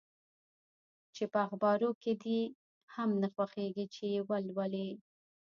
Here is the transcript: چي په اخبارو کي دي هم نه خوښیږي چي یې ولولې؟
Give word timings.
چي 1.15 1.23
په 1.31 1.39
اخبارو 1.47 1.89
کي 2.01 2.13
دي 2.23 2.39
هم 2.93 3.09
نه 3.21 3.27
خوښیږي 3.33 3.85
چي 3.95 4.05
یې 4.13 4.21
ولولې؟ 4.29 4.87